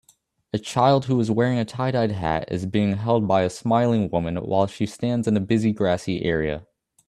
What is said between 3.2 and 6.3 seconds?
by a smiling woman while she stands in a busy grassy